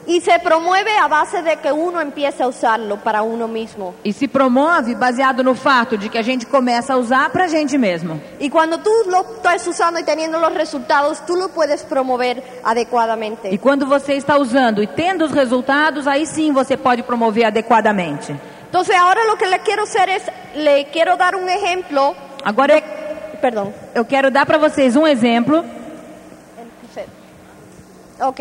Y 0.07 0.21
se 0.21 0.37
promueve 0.41 0.91
a 0.99 1.07
base 1.07 1.43
de 1.43 1.57
que 1.59 1.71
uno 1.71 2.01
empiece 2.01 2.43
a 2.43 2.49
usarlo 2.49 2.97
para 2.99 3.23
uno 3.23 3.47
mismo. 3.47 3.95
E 4.05 4.13
se 4.13 4.27
promove 4.27 4.95
baseado 4.97 5.45
no 5.45 5.55
fato 5.55 5.97
de 5.97 6.09
que 6.09 6.19
a 6.19 6.23
gente 6.23 6.45
começa 6.45 6.95
a 6.95 6.97
usar 6.97 7.31
para 7.31 7.45
a 7.45 7.49
gente 7.49 7.79
mesmo. 7.79 8.21
Y 8.41 8.51
cuando 8.51 8.79
tú 8.79 8.91
lo 9.07 9.21
estás 9.37 9.67
usando 9.67 10.01
y 10.01 10.05
teniendo 10.05 10.41
los 10.41 10.53
resultados, 10.55 11.25
tú 11.25 11.37
lo 11.37 11.51
puedes 11.51 11.83
promover 11.85 12.43
adecuadamente. 12.65 13.49
E 13.49 13.59
quando 13.59 13.87
você 13.87 14.15
está 14.15 14.37
usando 14.39 14.83
e 14.83 14.89
tendo 14.89 15.25
os 15.25 15.31
resultados, 15.31 16.07
aí 16.09 16.27
sim 16.27 16.53
você 16.53 16.77
pode 16.77 17.05
promover 17.05 17.45
adequadamente. 17.47 18.35
Entonces 18.67 18.97
ahora 18.97 19.25
lo 19.27 19.37
que 19.37 19.47
le 19.47 19.61
quiero 19.61 19.85
hacer 19.85 20.09
es, 20.09 20.23
le 20.57 20.87
quiero 20.87 21.17
dar 21.17 21.37
un 21.37 21.49
ejemplo. 21.49 22.17
Agora 22.45 22.75
eu, 22.75 22.83
Perdón. 23.41 23.73
eu 23.95 24.05
quero 24.05 24.31
dar 24.33 24.47
para 24.47 24.59
vocês 24.59 24.97
um 24.97 25.07
exemplo. 25.07 25.65
Ok. 28.21 28.41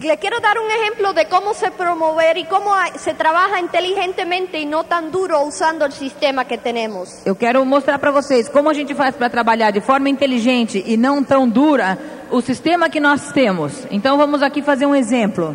Le 0.00 0.16
quiero 0.18 0.40
dar 0.40 0.58
un 0.58 0.68
ejemplo 0.70 1.12
de 1.12 1.26
cómo 1.26 1.54
se 1.54 1.70
promover 1.70 2.36
y 2.36 2.44
cómo 2.44 2.72
se 2.96 3.14
trabaja 3.14 3.60
inteligentemente 3.60 4.58
y 4.58 4.66
no 4.66 4.84
tan 4.84 5.12
duro 5.12 5.42
usando 5.42 5.84
el 5.84 5.92
sistema 5.92 6.44
que 6.44 6.58
tenemos. 6.58 7.24
Eu 7.24 7.36
quero 7.36 7.64
mostrar 7.64 7.98
para 7.98 8.10
vocês 8.10 8.48
como 8.48 8.70
a 8.70 8.74
gente 8.74 8.94
faz 8.94 9.14
para 9.14 9.30
trabalhar 9.30 9.70
de 9.70 9.80
forma 9.80 10.08
inteligente 10.08 10.82
e 10.84 10.96
não 10.96 11.22
tão 11.22 11.48
dura 11.48 11.96
o 12.30 12.40
sistema 12.40 12.88
que 12.88 12.98
nós 12.98 13.30
temos. 13.32 13.86
Então 13.90 14.16
vamos 14.16 14.42
aqui 14.42 14.62
fazer 14.62 14.86
um 14.86 14.94
exemplo. 14.96 15.54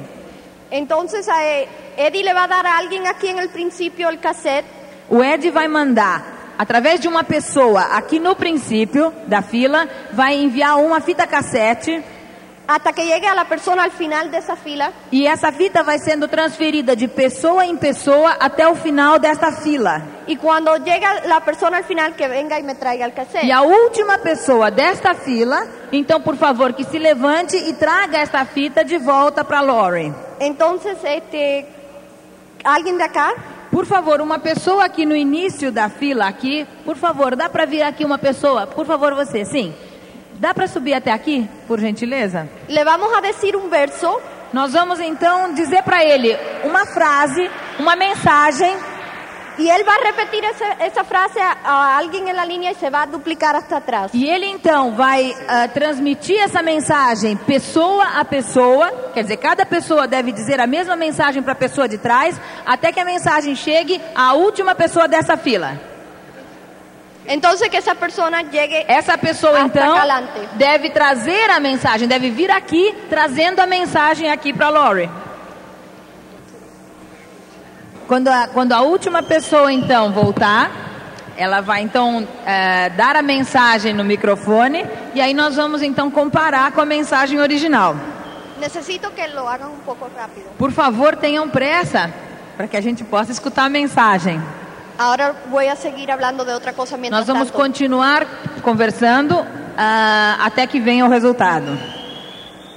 Eh, 0.71 1.67
Eddie 1.97 2.23
le 2.23 2.33
va 2.33 2.43
a 2.43 2.47
dar 2.47 2.65
a 2.65 2.77
alguien 2.77 3.07
aquí 3.07 3.27
en 3.27 3.39
el 3.39 3.49
principio 3.49 4.07
el 4.07 4.19
cassette 4.19 4.79
O 5.09 5.23
Ed 5.23 5.49
vai 5.49 5.67
mandar, 5.67 6.53
através 6.55 6.99
de 6.99 7.07
uma 7.07 7.23
pessoa 7.23 7.81
aqui 7.97 8.19
no 8.19 8.35
princípio 8.35 9.11
da 9.25 9.41
fila, 9.41 9.89
vai 10.13 10.35
enviar 10.35 10.77
uma 10.77 11.01
fita 11.01 11.25
cassete 11.25 12.03
hasta 12.69 12.93
que 12.93 13.03
llegue 13.03 13.25
a 13.25 13.33
la 13.33 13.45
persona 13.45 13.81
al 13.81 13.91
final 13.91 14.29
de 14.29 14.38
esa 14.38 14.55
fila. 14.55 14.93
e 15.11 15.25
essa 15.25 15.51
fita 15.51 15.81
vai 15.81 15.97
sendo 15.97 16.27
transferida 16.27 16.95
de 16.95 17.07
pessoa 17.07 17.65
em 17.65 17.75
pessoa 17.75 18.38
até 18.39 18.67
o 18.67 18.75
final 18.75 19.17
desta 19.17 19.51
fila. 19.51 20.03
Y 20.27 20.35
cuando 20.35 20.77
llega 20.77 21.25
la 21.25 21.39
persona 21.39 21.77
al 21.77 21.83
final, 21.83 22.13
que 22.15 22.27
venga 22.27 22.59
y 22.59 22.63
me 22.63 22.75
traiga 22.75 23.05
el 23.05 23.13
cassette. 23.13 23.47
E 23.47 23.51
a 23.51 23.63
última 23.63 24.19
pessoa 24.19 24.69
desta 24.69 25.15
fila, 25.15 25.65
então 25.91 26.21
por 26.21 26.38
favor 26.38 26.73
que 26.73 26.83
se 26.83 26.99
levante 26.99 27.57
e 27.57 27.73
traga 27.73 28.19
esta 28.19 28.45
fita 28.45 28.83
de 28.83 28.99
volta 28.99 29.43
para 29.43 29.61
Lori. 29.61 30.13
Entonces, 30.39 30.95
este, 31.03 31.65
¿alguien 32.63 32.97
de 32.99 33.03
acá? 33.03 33.33
Por 33.71 33.88
favor, 33.88 34.21
uma 34.21 34.38
pessoa 34.38 34.85
aqui 34.85 35.07
no 35.07 35.15
início 35.15 35.71
da 35.71 35.89
fila 35.89 36.27
aqui, 36.27 36.67
por 36.85 36.97
favor, 36.97 37.35
dá 37.35 37.49
para 37.49 37.65
vir 37.65 37.81
aqui 37.81 38.05
uma 38.05 38.19
pessoa? 38.19 38.67
Por 38.67 38.85
favor, 38.85 39.15
você, 39.15 39.43
sim. 39.43 39.73
Dá 40.39 40.53
para 40.53 40.67
subir 40.67 40.93
até 40.93 41.12
aqui, 41.12 41.48
por 41.67 41.79
gentileza? 41.79 42.48
Le 42.69 42.84
vamos 42.86 43.12
a 43.13 43.19
decir 43.22 43.55
un 43.55 43.69
verso 43.69 44.19
Nós 44.53 44.74
vamos 44.74 45.00
então 45.00 45.53
dizer 45.53 45.84
para 45.84 46.03
ele 46.03 46.36
uma 46.63 46.84
frase, 46.88 47.48
uma 47.77 47.96
mensagem, 47.96 48.74
y 49.60 49.69
él 49.69 49.84
va 49.86 49.93
a 49.93 50.03
repetir 50.08 50.43
ese- 50.43 50.77
esa 50.88 51.03
frase 51.03 51.38
a, 51.39 51.51
a 51.63 51.98
alguien 51.98 52.27
en 52.29 52.36
la 52.36 52.46
línea 52.46 52.72
y 52.72 52.75
se 52.75 52.89
va 52.89 53.03
a 53.03 53.05
duplicar 53.05 53.55
hasta 53.55 53.77
atrás. 53.77 54.12
e 54.13 54.25
ele 54.27 54.48
então 54.48 54.96
vai 54.96 55.36
ah, 55.48 55.67
transmitir 55.67 56.39
essa 56.41 56.63
mensagem 56.63 57.36
pessoa 57.36 58.05
a 58.17 58.25
pessoa, 58.25 58.89
quer 59.13 59.22
dizer, 59.24 59.38
cada 59.38 59.65
pessoa 59.67 60.08
deve 60.08 60.31
dizer 60.31 60.60
a 60.60 60.65
mesma 60.65 60.96
mensagem 60.96 61.43
para 61.43 61.51
a 61.51 61.55
pessoa 61.55 61.88
de 61.88 61.98
trás, 62.00 62.39
até 62.65 62.91
que 62.91 63.00
a 63.01 63.05
mensagem 63.05 63.53
chegue 63.55 64.01
à 64.15 64.34
última 64.34 64.74
pessoa 64.74 65.08
dessa 65.08 65.36
fila. 65.38 65.88
Entonces 67.29 67.69
que 67.69 67.77
esa 67.77 67.93
persona 67.93 68.41
llegue 68.41 68.83
Essa 68.88 69.15
pessoa 69.15 69.62
Hasta 69.62 69.67
então 69.67 69.95
calante. 69.95 70.50
deve 70.55 70.89
trazer 70.89 71.51
a 71.51 71.59
mensagem, 71.59 72.07
deve 72.07 72.31
vir 72.31 72.50
aqui 72.50 72.95
trazendo 73.07 73.59
a 73.59 73.67
mensagem 73.67 74.31
aqui 74.31 74.51
para 74.51 74.69
Lori. 74.69 75.07
Quando 78.07 78.29
a, 78.29 78.48
quando 78.48 78.74
a 78.74 78.81
última 78.81 79.21
pessoa 79.21 79.71
então 79.71 80.12
voltar, 80.12 80.71
ela 81.38 81.62
vai 81.62 81.83
então 81.83 82.27
eh, 82.43 82.89
dar 82.98 83.15
a 83.15 83.21
mensagem 83.21 83.93
no 83.93 84.03
microfone 84.03 84.83
e 85.13 85.21
aí 85.21 85.31
nós 85.31 85.55
vamos 85.55 85.83
então 85.83 86.09
comparar 86.09 86.71
com 86.71 86.81
a 86.81 86.86
mensagem 86.86 87.39
original. 87.39 87.95
Necesito 88.59 89.12
que 89.12 89.27
lo 89.27 89.48
hagan 89.48 89.67
un 89.67 89.79
poco 89.86 90.09
rápido. 90.17 90.50
Por 90.57 90.71
favor, 90.71 91.15
tenham 91.15 91.48
pressa 91.48 92.12
para 92.57 92.67
que 92.67 92.75
a 92.75 92.81
gente 92.81 93.03
possa 93.03 93.31
escutar 93.31 93.65
a 93.65 93.69
mensagem. 93.69 94.41
Ahora 94.99 95.33
voy 95.49 95.67
a 95.67 95.75
seguir 95.77 96.11
hablando 96.11 96.43
de 96.43 96.53
otra 96.53 96.73
cosa 96.73 96.97
mientras 96.97 97.21
Nós 97.21 97.27
vamos 97.27 97.47
tanto. 97.47 97.57
continuar 97.57 98.27
conversando 98.61 99.45
ah, 99.77 100.37
até 100.43 100.67
que 100.67 100.79
venha 100.81 101.05
o 101.05 101.09
resultado. 101.09 101.71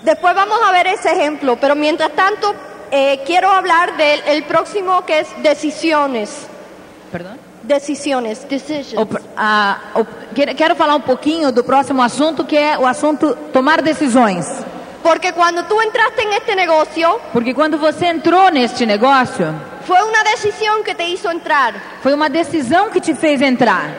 Después 0.04 0.32
vamos 0.34 0.58
a 0.64 0.70
ver 0.72 0.86
ese 0.86 1.10
ejemplo, 1.10 1.56
pero 1.60 1.74
mientras 1.74 2.12
tanto 2.12 2.54
eh, 2.92 3.22
quiero 3.26 3.50
hablar 3.50 3.96
del 3.96 4.20
el 4.26 4.44
próximo 4.44 5.04
que 5.04 5.18
es 5.20 5.28
decisiones. 5.42 6.46
Perdão? 7.10 7.36
Decisiones, 7.64 8.48
decisions. 8.48 8.94
O 9.00 9.06
pr- 9.06 9.20
a- 9.36 9.78
o- 9.96 10.06
quero 10.56 10.74
falar 10.76 10.94
um 10.96 11.00
pouquinho 11.00 11.50
do 11.52 11.62
próximo 11.64 12.02
assunto, 12.02 12.44
que 12.44 12.56
é 12.56 12.78
o 12.78 12.86
assunto 12.86 13.36
tomar 13.52 13.82
decisões. 13.82 14.46
Porque 15.02 15.32
cuando 15.32 15.64
tú 15.64 15.80
entraste 15.80 16.22
en 16.22 16.32
este 16.34 16.54
negocio, 16.54 17.20
Porque 17.32 17.52
quando 17.52 17.78
você 17.78 18.06
entrou 18.06 18.48
neste 18.50 18.86
negócio, 18.86 19.52
fue 19.86 20.02
una 20.02 20.22
decisión 20.24 20.82
que 20.84 20.94
te 20.94 21.04
hizo 21.08 21.30
entrar. 21.30 21.74
foi 22.02 22.12
uma 22.14 22.28
decisão 22.28 22.90
que 22.90 23.00
te 23.00 23.14
fez 23.14 23.40
entrar. 23.42 23.90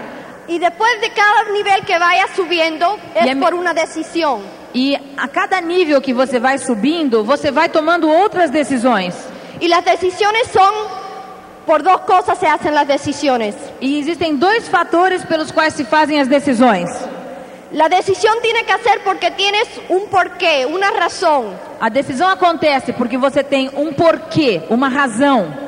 Y 0.48 0.60
después 0.60 1.00
de 1.00 1.10
cada 1.12 1.44
nivel 1.52 1.86
que 1.86 1.94
Y 1.94 3.30
a 3.30 3.36
mí- 3.36 3.42
por 3.42 3.54
una 3.54 3.74
decisión. 3.74 4.42
E 4.74 4.96
a 5.18 5.28
cada 5.28 5.62
nível 5.62 6.02
que 6.02 6.14
você 6.14 6.40
vai 6.40 6.58
subindo, 6.58 7.24
você 7.24 7.52
vai 7.52 7.70
tomando 7.70 8.10
outras 8.10 8.52
decisões. 8.52 9.14
Y 9.60 9.68
las 9.68 9.86
decisiones 9.86 10.48
son, 10.52 10.74
por 11.66 11.82
dos 11.84 12.02
cosas 12.02 12.38
se 12.40 12.48
hacen 12.48 12.74
las 12.74 12.88
decisiones. 12.88 13.56
E 13.80 14.00
existem 14.00 14.36
dois 14.36 14.68
fatores 14.68 15.24
pelos 15.26 15.52
quais 15.52 15.74
se 15.76 15.86
fazem 15.86 16.20
as 16.20 16.28
decisões. 16.28 16.90
La 17.72 17.88
decisión 17.88 18.36
tiene 18.42 18.64
que 18.66 18.72
hacer 18.74 19.02
porque 19.04 19.32
tienes 19.32 19.68
un 19.90 20.08
porqué, 20.08 20.66
una 20.66 20.92
razón. 20.92 21.56
A 21.80 21.90
decisão 21.90 22.30
acontece 22.30 22.94
porque 22.94 23.18
você 23.18 23.44
tem 23.44 23.70
um 23.76 23.94
porquê, 23.94 24.62
uma 24.70 24.90
razão. 24.90 25.63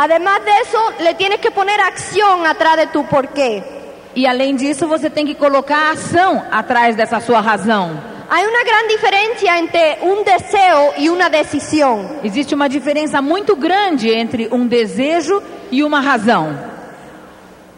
Además 0.00 0.44
de 0.44 0.52
eso, 0.62 0.78
le 1.00 1.14
tienes 1.14 1.40
que 1.40 1.50
poner 1.50 1.80
acción 1.80 2.46
atrás 2.46 2.76
de 2.76 2.86
tu 2.86 3.04
porqué. 3.06 3.64
E 4.14 4.28
além 4.28 4.54
disso, 4.54 4.86
você 4.86 5.10
tem 5.10 5.26
que 5.26 5.34
colocar 5.34 5.90
ação 5.90 6.40
atrás 6.52 6.94
dessa 6.94 7.18
sua 7.18 7.40
razão. 7.40 8.00
Hay 8.30 8.46
una 8.46 8.62
gran 8.62 8.86
diferencia 8.86 9.58
entre 9.58 9.98
un 10.02 10.22
deseo 10.22 10.92
y 10.98 11.08
una 11.08 11.28
decisión. 11.28 12.20
Existe 12.22 12.54
uma 12.54 12.68
diferença 12.68 13.20
muito 13.20 13.56
grande 13.56 14.14
entre 14.14 14.48
um 14.52 14.68
desejo 14.68 15.42
e 15.68 15.82
uma 15.82 16.00
razão. 16.00 16.56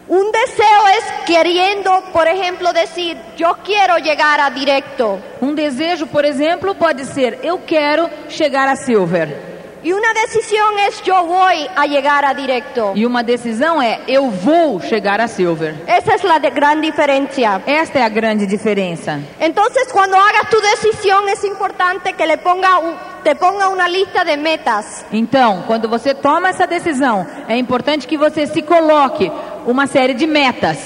Un 0.07 0.31
deseo 0.31 0.87
es 0.99 1.05
queriendo, 1.25 1.89
por 2.13 2.27
ejemplo, 2.27 2.71
decir, 2.71 3.17
yo 3.35 3.55
quiero 3.63 3.97
llegar 3.97 4.39
a 4.39 4.51
directo. 4.51 5.19
Um 5.41 5.55
desejo, 5.55 6.05
por 6.05 6.23
exemplo, 6.23 6.75
pode 6.75 7.03
ser 7.05 7.39
eu 7.41 7.57
quero 7.65 8.07
chegar 8.29 8.67
a 8.67 8.75
Silver. 8.75 9.50
Y 9.83 9.93
una 9.93 10.13
decisión 10.13 10.77
es 10.87 11.01
yo 11.03 11.25
voy 11.25 11.67
a 11.75 11.87
llegar 11.87 12.23
a 12.23 12.33
directo. 12.35 12.93
E 12.95 13.03
uma 13.05 13.23
decisão 13.23 13.81
é 13.81 13.99
eu 14.07 14.29
vou 14.29 14.79
chegar 14.79 15.19
a 15.19 15.27
Silver. 15.27 15.73
Esa 15.87 16.13
es 16.13 16.23
la 16.23 16.37
de- 16.37 16.51
gran 16.51 16.79
diferencia. 16.81 17.61
Esta 17.65 17.97
é 17.99 18.03
a 18.03 18.09
grande 18.09 18.45
diferença. 18.45 19.19
Entonces, 19.39 19.91
cuando 19.91 20.15
hagas 20.17 20.49
tu 20.51 20.59
decisión, 20.61 21.27
es 21.29 21.43
importante 21.43 22.13
que 22.13 22.27
le 22.27 22.37
ponga 22.37 22.77
un- 22.77 22.95
te 23.23 23.35
ponga 23.35 23.69
una 23.69 23.87
lista 23.87 24.23
de 24.23 24.37
metas. 24.37 25.03
Então, 25.11 25.63
quando 25.65 25.89
você 25.89 26.13
toma 26.13 26.49
essa 26.49 26.67
decisão, 26.67 27.25
é 27.47 27.57
importante 27.57 28.05
que 28.07 28.17
você 28.17 28.45
se 28.45 28.61
coloque 28.61 29.31
uma 29.65 29.87
série 29.87 30.13
de 30.13 30.27
metas. 30.27 30.77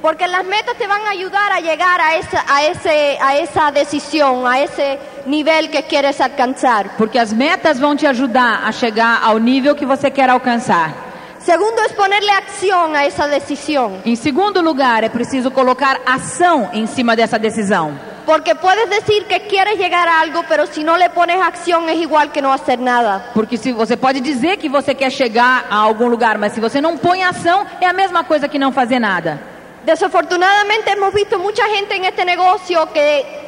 Porque 0.00 0.26
las 0.26 0.46
metas 0.46 0.78
te 0.78 0.86
van 0.86 1.02
a 1.06 1.10
ayudar 1.10 1.52
a 1.52 1.60
llegar 1.60 2.00
a 2.00 2.16
esa, 2.16 2.42
a 2.48 2.64
ese, 2.64 3.18
a 3.20 3.36
esa 3.36 3.70
decisión, 3.70 4.46
a 4.46 4.58
ese 4.58 4.98
nivel 5.26 5.70
que 5.70 5.82
quieres 5.82 6.20
alcanzar. 6.20 6.96
Porque 6.96 7.18
as 7.18 7.32
metas 7.32 7.78
vão 7.78 7.96
te 7.96 8.06
ajudar 8.06 8.62
a 8.64 8.72
chegar 8.72 9.20
ao 9.22 9.38
nível 9.38 9.74
que 9.74 9.86
você 9.86 10.10
quer 10.10 10.30
alcançar. 10.30 11.10
Segundo 11.40 11.80
es 11.86 11.92
ponerle 11.92 12.30
acción 12.32 12.94
a 12.94 13.06
esa 13.06 13.26
decisión. 13.26 14.02
Em 14.04 14.14
segundo 14.14 14.60
lugar, 14.60 15.04
é 15.04 15.08
preciso 15.08 15.50
colocar 15.50 15.98
ação 16.04 16.68
em 16.72 16.86
cima 16.86 17.16
dessa 17.16 17.38
decisão. 17.38 17.98
Porque 18.26 18.54
puedes 18.54 18.90
decir 18.90 19.24
que 19.24 19.40
quieres 19.40 19.78
llegar 19.78 20.06
a 20.06 20.20
algo, 20.20 20.44
pero 20.46 20.66
si 20.66 20.84
no 20.84 20.98
le 20.98 21.08
pones 21.08 21.40
acción 21.40 21.88
es 21.88 21.98
igual 21.98 22.30
que 22.30 22.42
no 22.42 22.52
hacer 22.52 22.78
nada. 22.78 23.30
Porque 23.32 23.56
se 23.56 23.72
você 23.72 23.96
pode 23.96 24.20
dizer 24.20 24.58
que 24.58 24.68
você 24.68 24.94
quer 24.94 25.10
chegar 25.10 25.64
a 25.70 25.76
algum 25.76 26.08
lugar, 26.08 26.36
mas 26.36 26.52
se 26.52 26.60
você 26.60 26.78
não 26.80 26.98
põe 26.98 27.24
ação, 27.24 27.66
é 27.80 27.86
a 27.86 27.92
mesma 27.94 28.22
coisa 28.22 28.46
que 28.46 28.58
não 28.58 28.70
fazer 28.70 29.00
nada. 29.00 29.40
Desafortunadamente 29.84 30.90
hemos 30.90 31.14
visto 31.14 31.38
mucha 31.38 31.66
gente 31.70 31.96
en 31.96 32.04
este 32.04 32.22
negocio 32.26 32.86
que 32.92 33.39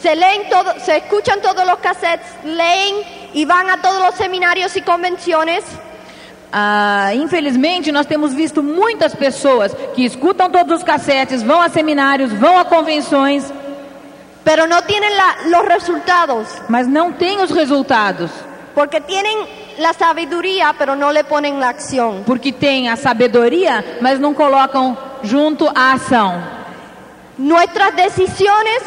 se 0.00 0.14
leen 0.14 0.48
todo, 0.48 0.78
se 0.80 0.96
escuchan 0.98 1.40
todos 1.40 1.66
los 1.66 1.78
cassettes, 1.78 2.26
leen 2.44 2.94
y 3.34 3.44
van 3.44 3.68
a 3.70 3.80
todos 3.80 4.00
los 4.00 4.14
seminarios 4.14 4.76
y 4.76 4.82
convenciones, 4.82 5.64
Ah, 6.50 7.10
infelizmente, 7.14 7.92
nós 7.92 8.06
temos 8.06 8.32
visto 8.32 8.62
muitas 8.62 9.14
pessoas 9.14 9.70
que 9.94 10.02
escutam 10.06 10.48
todos 10.50 10.78
os 10.78 10.82
cassetes, 10.82 11.42
vão 11.42 11.60
a 11.60 11.68
seminários, 11.68 12.32
vão 12.32 12.56
a 12.58 12.64
convenções, 12.64 13.44
pero 14.44 14.66
no 14.66 14.80
tienen 14.86 15.14
la- 15.14 15.36
los 15.58 15.68
resultados, 15.68 16.48
mas 16.66 16.86
não 16.88 17.12
têm 17.12 17.38
os 17.42 17.50
resultados, 17.50 18.30
porque 18.74 18.98
tienen 18.98 19.36
la 19.76 19.92
sabiduría, 19.92 20.74
pero 20.78 20.96
no 20.96 21.12
le 21.12 21.22
ponen 21.22 21.60
la 21.60 21.68
acción. 21.68 22.22
porque 22.24 22.50
têm 22.50 22.88
a 22.88 22.96
sabedoria, 22.96 23.84
mas 24.00 24.18
não 24.18 24.32
colocam 24.32 24.96
junto 25.22 25.68
a 25.74 25.92
ação. 25.92 26.42
Nuestras 27.36 27.94
decisiones, 27.94 28.82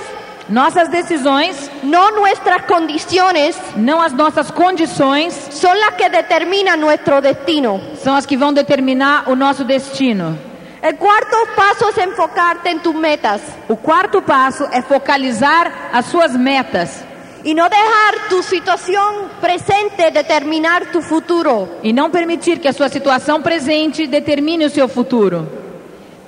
Nossas 0.52 0.90
decisões, 0.90 1.72
no 1.82 2.12
nuestras 2.12 2.66
condiciones, 2.66 3.58
não 3.78 4.02
as 4.02 4.12
nossas 4.12 4.52
condições, 4.52 5.34
son 5.50 5.80
las 5.80 5.96
que 5.96 6.10
determinan 6.10 6.76
nuestro 6.78 7.22
destino. 7.22 7.80
são 8.04 8.14
as 8.16 8.26
que 8.26 8.36
vão 8.36 8.52
determinar 8.54 9.30
o 9.30 9.36
nosso 9.36 9.64
destino. 9.64 10.38
El 10.82 10.98
cuarto 10.98 11.38
paso 11.56 11.90
es 11.90 11.98
enfocarte 12.00 12.70
en 12.70 12.80
tus 12.80 12.96
metas 12.96 13.40
O 13.70 13.78
quarto 13.78 14.22
passo 14.24 14.68
é 14.72 14.82
focalizar 14.82 15.90
as 15.94 16.08
suas 16.08 16.34
metas 16.36 17.02
y 17.44 17.54
no 17.54 17.70
dejar 17.70 18.30
tu 18.30 18.44
situación 18.44 19.30
presente 19.40 20.12
determinar 20.12 20.92
tu 20.92 21.02
futuro. 21.02 21.70
e 21.82 21.94
não 21.94 22.10
permitir 22.10 22.60
que 22.60 22.68
a 22.68 22.74
sua 22.74 22.90
situação 22.90 23.42
presente 23.42 24.06
determine 24.06 24.66
o 24.66 24.70
seu 24.70 24.88
futuro. 24.90 25.61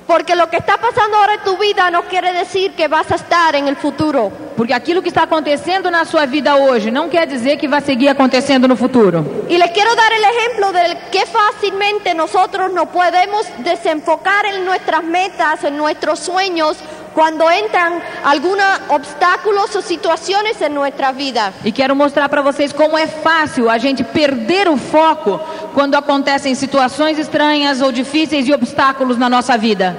Porque 0.08 0.36
lo 0.36 0.50
que 0.50 0.58
está 0.58 0.78
pasando 0.78 1.18
ahora 1.18 1.36
en 1.36 1.44
tu 1.44 1.58
vida 1.58 1.90
no 1.90 2.04
quiere 2.04 2.34
decir 2.34 2.74
que 2.74 2.88
vas 2.88 3.12
a 3.12 3.16
estar 3.16 3.56
en 3.56 3.68
el 3.68 3.76
futuro. 3.76 4.32
Porque 4.58 4.74
aquilo 4.74 5.02
que 5.02 5.10
está 5.10 5.24
acontecendo 5.24 5.90
na 5.90 6.06
sua 6.06 6.26
vida 6.26 6.56
hoje 6.56 6.92
não 6.92 7.10
quer 7.10 7.26
dizer 7.26 7.58
que 7.58 7.68
vai 7.68 7.82
seguir 7.82 8.10
acontecendo 8.10 8.68
no 8.68 8.76
futuro. 8.76 9.46
Y 9.50 9.58
les 9.58 9.72
quiero 9.72 9.96
dar 9.96 10.12
el 10.14 10.24
ejemplo 10.24 10.72
de 10.72 10.98
que 11.12 11.26
fácilmente 11.26 12.14
nosotros 12.14 12.72
nos 12.72 12.90
podemos 12.90 13.46
desenfocar 13.60 14.46
en 14.46 14.66
nuestras 14.66 15.04
metas, 15.04 15.64
en 15.64 15.78
nuestros 15.78 16.20
sueños, 16.20 16.78
cuando 17.14 17.50
entran 17.50 18.02
algunos 18.24 18.66
obstáculos 18.90 19.76
o 19.76 19.82
situaciones 19.82 20.62
en 20.62 20.74
nuestra 20.74 21.12
vida. 21.12 21.54
E 21.64 21.72
quero 21.72 21.96
mostrar 21.96 22.28
para 22.30 22.42
vocês 22.42 22.74
como 22.74 22.98
é 22.98 23.08
fácil 23.08 23.70
a 23.70 23.78
gente 23.78 24.04
perder 24.04 24.68
o 24.68 24.78
foco 24.78 25.40
quando 25.74 25.96
acontecem 25.96 26.54
situações 26.56 27.18
estranhas 27.18 27.82
ou 27.82 27.92
difíceis 27.92 28.48
e 28.48 28.54
obstáculos 28.54 29.18
na 29.18 29.30
nossa 29.30 29.58
vida. 29.58 29.96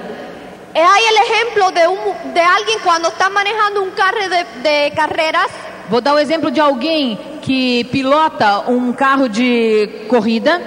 Eh, 0.73 0.81
Hay 0.83 1.03
el 1.11 1.17
ejemplo 1.25 1.71
de, 1.71 1.87
un- 1.87 2.33
de 2.33 2.39
alguien 2.41 2.79
cuando 2.83 3.07
está 3.09 3.29
manejando 3.29 3.81
un 3.83 3.91
carro 3.91 4.19
de, 4.29 4.43
de 4.69 4.91
carreras 4.95 5.47
Vou 5.87 6.01
dar 6.01 6.15
o 6.15 6.19
exemplo 6.19 6.49
de 6.49 6.59
alguém 6.59 7.15
que 7.43 7.83
pilota 7.91 8.63
um 8.67 8.91
carro 8.91 9.29
de 9.29 10.05
corrida 10.09 10.59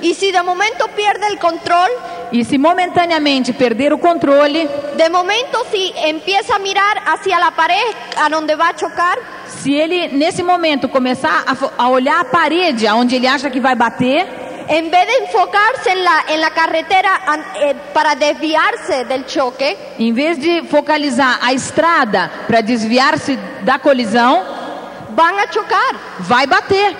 y 0.00 0.14
si 0.14 0.30
de 0.30 0.40
momento 0.42 0.86
pierde 0.96 1.26
el 1.26 1.38
control, 1.38 1.90
e 2.32 2.42
se 2.44 2.56
momentaneamente 2.56 3.52
perder 3.52 3.92
o 3.92 3.98
controle, 3.98 4.66
de 4.96 5.08
momento 5.10 5.58
si 5.72 5.92
empieza 6.06 6.54
a 6.54 6.58
mirar 6.60 7.02
hacia 7.04 7.38
la 7.40 7.50
pared 7.50 7.94
a 8.16 8.28
donde 8.30 8.54
va 8.56 8.68
a 8.68 8.74
chocar, 8.78 9.18
se 9.46 9.74
ele 9.74 10.08
nesse 10.08 10.42
momento 10.42 10.88
começar 10.88 11.44
a, 11.46 11.82
a 11.84 11.88
olhar 11.90 12.20
a 12.20 12.24
parede 12.24 12.86
aonde 12.86 13.16
ele 13.16 13.26
acha 13.26 13.50
que 13.50 13.60
vai 13.60 13.74
bater, 13.74 14.24
en 14.72 14.88
vez 14.90 15.06
de 15.06 15.24
enfocarse 15.24 15.90
en 15.90 16.04
la, 16.04 16.24
en 16.28 16.40
la 16.40 16.50
carretera 16.50 17.10
eh, 17.60 17.74
para 17.92 18.14
desviarse 18.14 19.04
del 19.04 19.26
choque, 19.26 19.76
em 19.98 20.12
vez 20.14 20.38
de 20.38 20.62
focalizar 20.62 21.38
a 21.42 21.52
estrada 21.52 22.30
para 22.46 22.62
desviar-se 22.62 23.36
da 23.64 23.78
colisão, 23.80 24.44
van 25.10 25.36
a 25.40 25.46
chocar. 25.50 25.92
vai 26.20 26.46
bater. 26.46 26.94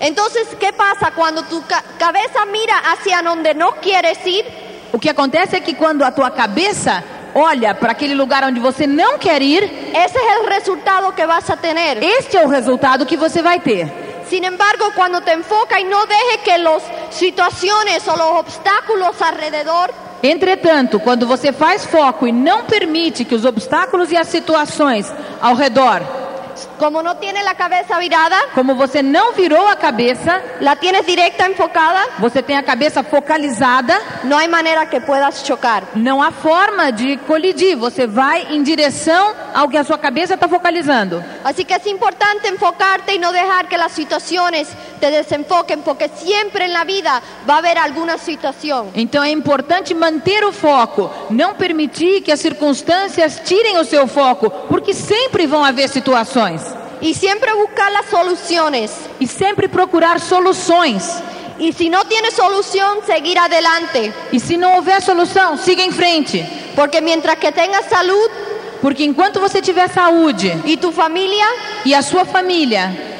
Entonces, 0.00 0.48
¿qué 0.58 0.72
pasa 0.72 1.12
cuando 1.14 1.42
tu 1.44 1.62
ca- 1.66 1.84
cabeza 1.98 2.44
mira 2.46 2.74
hacia 2.92 3.22
donde 3.22 3.54
no 3.54 3.72
quieres 3.80 4.18
ir? 4.26 4.44
O 4.92 4.98
que 4.98 5.10
acontece 5.10 5.56
é 5.56 5.60
que 5.60 5.74
quando 5.74 6.02
a 6.04 6.10
tua 6.10 6.30
cabeça 6.30 7.04
olha 7.34 7.72
para 7.74 7.92
aquele 7.92 8.14
lugar 8.14 8.42
onde 8.42 8.58
você 8.58 8.86
não 8.86 9.16
quer 9.18 9.40
ir, 9.42 9.62
Ese 9.94 10.18
es 10.18 10.24
el 10.40 10.48
resultado 10.48 11.12
que 11.14 11.24
vas 11.26 11.48
a 11.50 11.56
tener. 11.56 12.02
este 12.02 12.36
é 12.36 12.44
o 12.44 12.48
resultado 12.48 13.06
que 13.06 13.16
você 13.16 13.40
vai 13.42 13.60
ter. 13.60 13.86
Sin 14.30 14.44
embargo, 14.44 14.92
cuando 14.94 15.20
te 15.20 15.32
enfocas 15.32 15.80
y 15.80 15.84
no 15.84 16.06
dejes 16.06 16.38
que 16.44 16.56
las 16.56 16.82
situaciones 17.10 18.06
o 18.06 18.16
los 18.16 18.38
obstáculos 18.38 19.20
alrededor 19.20 19.92
Entretanto, 20.22 21.00
quando 21.00 21.26
você 21.26 21.50
faz 21.50 21.86
foco 21.86 22.26
e 22.26 22.32
não 22.32 22.64
permite 22.64 23.24
que 23.24 23.34
os 23.34 23.44
obstáculos 23.44 24.12
e 24.12 24.16
as 24.16 24.28
situações 24.28 25.10
ao 25.40 25.54
redor, 25.54 26.02
como 26.80 27.02
no 27.02 27.16
tienes 27.16 27.44
la 27.44 27.54
cabeza 27.54 27.98
virada, 27.98 28.36
como 28.54 28.74
você 28.74 29.02
não 29.02 29.34
virou 29.34 29.68
a 29.68 29.76
cabeça, 29.76 30.42
la 30.62 30.74
tienes 30.76 31.04
directa 31.04 31.46
enfocada, 31.46 32.00
você 32.18 32.42
tem 32.42 32.56
a 32.56 32.62
cabeça 32.62 33.02
focalizada, 33.02 34.00
no 34.24 34.34
hay 34.34 34.48
manera 34.48 34.86
que 34.86 34.98
puedas 34.98 35.44
chocar. 35.46 35.82
não 35.94 36.22
há 36.22 36.30
forma 36.30 36.90
de 36.90 37.18
colidir. 37.18 37.76
Você 37.76 38.06
vai 38.06 38.46
em 38.54 38.62
direção 38.62 39.34
ao 39.54 39.68
que 39.68 39.76
a 39.76 39.84
sua 39.84 39.98
cabeça 39.98 40.34
está 40.34 40.48
focalizando. 40.48 41.22
Así 41.44 41.66
que 41.66 41.74
es 41.74 41.86
importante 41.86 42.48
enfocarte 42.48 43.14
y 43.14 43.18
no 43.18 43.30
dejar 43.30 43.68
que 43.68 43.76
las 43.76 43.92
situaciones 43.92 44.68
te 45.00 45.10
desenfoquen, 45.10 45.82
porque 45.82 46.10
siempre 46.14 46.66
en 46.66 46.72
la 46.72 46.84
vida 46.84 47.22
va 47.48 47.54
a 47.54 47.58
haber 47.58 47.78
alguna 47.78 48.18
situación. 48.18 48.90
Então 48.94 49.24
é 49.24 49.30
importante 49.30 49.94
manter 49.94 50.44
o 50.44 50.52
foco, 50.52 51.10
não 51.30 51.54
permitir 51.54 52.22
que 52.22 52.30
as 52.30 52.40
circunstâncias 52.40 53.40
tirem 53.44 53.78
o 53.78 53.84
seu 53.84 54.06
foco, 54.06 54.50
porque 54.68 54.92
sempre 54.92 55.46
vão 55.46 55.64
haver 55.64 55.88
situações. 55.88 56.62
Y 57.00 57.14
siempre 57.14 57.52
buscar 57.54 57.90
las 57.90 58.06
soluciones. 58.06 58.90
E 59.18 59.26
sempre 59.26 59.68
procurar 59.68 60.20
soluções. 60.20 61.22
Y 61.58 61.72
si 61.72 61.88
no 61.90 62.04
tienes 62.04 62.34
solución, 62.34 62.98
seguir 63.06 63.38
adelante. 63.38 64.12
E 64.32 64.38
se 64.40 64.56
não 64.56 64.76
houver 64.76 65.00
solução, 65.02 65.56
siga 65.56 65.82
em 65.82 65.92
frente. 65.92 66.44
Porque 66.74 67.00
mientras 67.00 67.36
que 67.38 67.52
Porque 68.80 69.04
enquanto 69.04 69.40
você 69.40 69.60
tiver 69.60 69.88
saúde 69.90 70.58
y 70.64 70.76
tu 70.78 70.90
familia, 70.90 71.44
e 71.84 71.94
a 71.94 72.00
sua 72.00 72.24
família, 72.24 73.19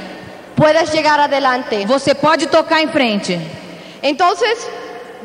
puedes 0.60 0.92
llegar 0.92 1.18
adelante. 1.20 1.86
você 1.86 2.14
pode 2.14 2.46
tocar 2.46 2.82
em 2.82 2.88
frente. 2.88 3.40
Entonces, 4.02 4.66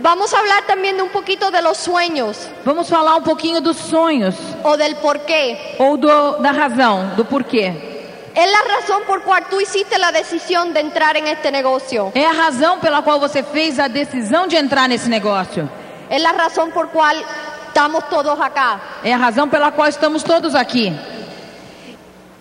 vamos 0.02 0.34
a 0.34 0.40
hablar 0.40 0.64
también 0.66 0.96
de 0.98 1.04
un 1.04 1.10
poquito 1.10 1.50
de 1.52 1.62
los 1.62 1.78
sueños 1.78 2.50
Vamos 2.66 2.90
falar 2.90 3.16
um 3.16 3.22
pouquinho 3.22 3.62
dos 3.62 3.78
sonhos 3.78 4.36
o 4.64 4.76
del 4.78 4.96
por 4.98 5.20
qué. 5.20 5.76
ou 5.80 5.98
do, 5.98 6.38
da 6.42 6.52
razão, 6.52 7.14
do 7.16 7.26
porquê. 7.26 7.94
Es 8.36 8.52
la 8.52 8.76
razón 8.76 9.04
por 9.08 9.22
cual 9.22 9.46
tú 9.50 9.62
hiciste 9.62 9.98
la 9.98 10.12
decisión 10.12 10.74
de 10.74 10.82
entrar 10.82 11.16
en 11.16 11.26
este 11.28 11.50
negocio. 11.52 12.12
É 12.14 12.26
a 12.26 12.34
razão 12.34 12.80
pela 12.80 13.02
qual 13.02 13.18
você 13.18 13.42
fez 13.44 13.80
a 13.80 13.88
decisão 13.88 14.46
de 14.46 14.58
entrar 14.58 14.90
nesse 14.90 15.08
negócio. 15.10 15.70
Es 16.10 16.22
la 16.22 16.34
razón 16.34 16.72
por 16.72 16.90
cual 16.90 17.16
estamos 17.68 18.04
todos 18.10 18.38
acá. 18.42 18.80
É 19.06 19.14
a 19.14 19.18
razão 19.18 19.48
pela 19.48 19.72
qual 19.72 19.88
estamos 19.88 20.22
todos 20.22 20.54
aqui. 20.54 20.94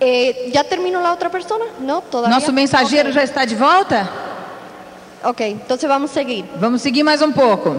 Eh, 0.07 0.51
¿Ya 0.53 0.63
terminó 0.65 1.01
la 1.01 1.15
otra 1.15 1.31
persona? 1.31 1.65
No, 1.81 2.03
todavía. 2.03 2.37
Nosso 2.39 2.53
mensageiro 2.53 3.09
Ok. 3.09 3.15
já 3.15 3.23
está 3.23 3.47
de 3.47 3.55
volta? 3.57 4.07
Ok, 5.25 5.41
entonces 5.41 5.89
vamos 5.89 6.11
a 6.11 6.15
seguir. 6.15 6.45
Vamos 6.61 6.83
seguir 6.83 7.03
mais 7.03 7.23
um 7.23 7.33
pouco. 7.33 7.75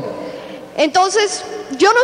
Entonces, 0.75 1.43
yo 1.77 1.93
no 1.93 1.99
sé 1.99 2.03